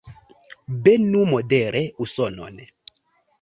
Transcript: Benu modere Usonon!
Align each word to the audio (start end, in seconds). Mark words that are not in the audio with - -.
Benu 0.87 1.21
modere 1.33 1.83
Usonon! 2.07 2.59